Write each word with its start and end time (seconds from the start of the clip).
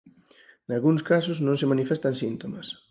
Nalgúns 0.67 1.05
casos 1.11 1.37
non 1.45 1.59
se 1.59 1.69
manifestan 1.71 2.13
síntomas. 2.23 2.67